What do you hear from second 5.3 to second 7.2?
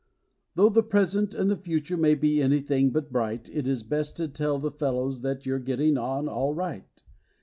you're getting on all right.